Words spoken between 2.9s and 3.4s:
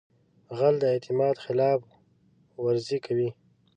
کوي